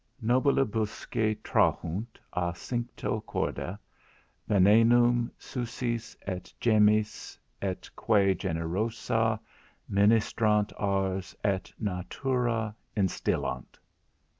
NOBILIBUSQUE 0.23 1.35
TRAHUNT, 1.43 2.19
A 2.33 2.53
CINCTO 2.55 3.21
CORDE, 3.27 3.77
VENENUM, 4.47 5.29
SUCCIS 5.37 6.17
ET 6.25 6.51
GEMMIS, 6.59 7.37
ET 7.61 7.87
QUÆ 7.95 8.35
GENEROSA, 8.35 9.39
MINISTRANT 9.87 10.73
ARS, 10.79 11.35
ET 11.43 11.71
NATURA, 11.79 12.75
INSTILLANT. 12.97 13.77